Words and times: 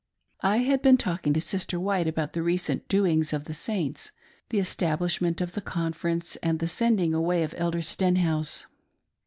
I 0.41 0.57
had 0.65 0.81
been 0.81 0.97
talking 0.97 1.31
to 1.33 1.39
Sister 1.39 1.79
White 1.79 2.07
about 2.07 2.33
the 2.33 2.41
recent 2.41 2.87
doings 2.87 3.33
of 3.33 3.43
the 3.45 3.53
Saints, 3.53 4.11
the 4.49 4.57
establishment 4.57 5.41
of 5.41 5.51
the 5.53 5.61
conference 5.61 6.37
and 6.37 6.57
the 6.57 6.67
sending 6.67 7.13
away 7.13 7.43
of 7.43 7.53
Elder 7.55 7.83
Stenhouse. 7.83 8.65